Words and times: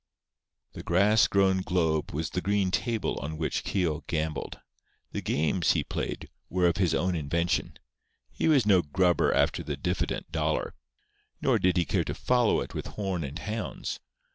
The 0.73 0.81
grass 0.81 1.27
grown 1.27 1.59
globe 1.61 2.11
was 2.11 2.31
the 2.31 2.41
green 2.41 2.71
table 2.71 3.19
on 3.21 3.37
which 3.37 3.63
Keogh 3.63 4.03
gambled. 4.07 4.59
The 5.11 5.21
games 5.21 5.73
he 5.73 5.83
played 5.83 6.27
were 6.49 6.65
of 6.67 6.77
his 6.77 6.95
own 6.95 7.13
invention. 7.13 7.77
He 8.31 8.47
was 8.47 8.65
no 8.65 8.81
grubber 8.81 9.31
after 9.31 9.61
the 9.61 9.77
diffident 9.77 10.31
dollar. 10.31 10.73
Nor 11.39 11.59
did 11.59 11.77
he 11.77 11.85
care 11.85 12.03
to 12.05 12.15
follow 12.15 12.61
it 12.61 12.73
with 12.73 12.87
horn 12.87 13.23
and 13.23 13.37
hounds. 13.37 13.99